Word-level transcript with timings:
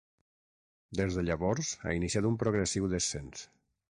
Des 0.99 1.17
de 1.17 1.25
llavors 1.27 1.75
ha 1.89 1.95
iniciat 1.99 2.27
un 2.31 2.39
progressiu 2.45 2.91
descens. 2.97 3.45